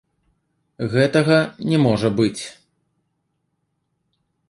Гэтага 0.93 1.37
не 1.73 1.77
можа 1.85 2.09
быць. 2.23 2.43